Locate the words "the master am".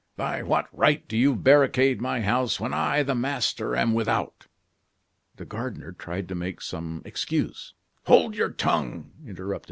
3.03-3.93